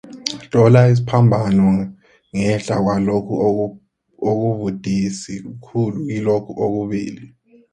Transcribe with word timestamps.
Tlola 0.49 0.81
isiphambano 0.91 1.65
ngehla 2.37 2.75
kwalokho 2.83 3.33
okubudisi 4.29 5.33
khulu 5.63 5.99
kilokhu 6.09 6.51
okubili. 6.65 7.25